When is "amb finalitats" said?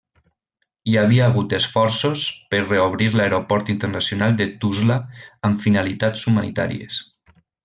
5.51-6.29